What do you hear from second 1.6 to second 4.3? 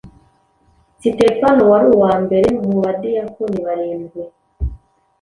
wari uwa mbere mu badiyakoni barindwi,